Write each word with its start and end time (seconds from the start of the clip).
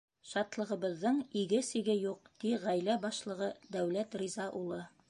—Шатлығыбыҙҙың 0.29 1.19
иге-сиге 1.41 1.97
юҡ,— 1.99 2.33
ти 2.45 2.55
ғаилә 2.65 2.97
башлығы 3.07 3.53
Дәүләт 3.79 4.21
Риза 4.25 4.53
улы. 4.65 4.87